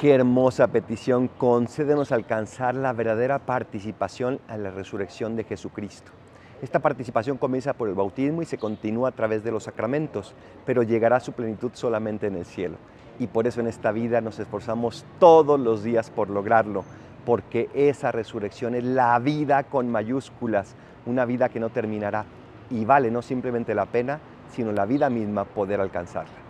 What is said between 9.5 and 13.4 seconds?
los sacramentos, pero llegará a su plenitud solamente en el cielo. Y